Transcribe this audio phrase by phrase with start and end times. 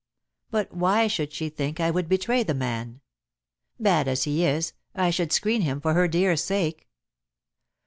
[0.49, 3.01] But why should she think I would betray the man?
[3.79, 6.89] Bad as he is, I should screen him for her dear sake.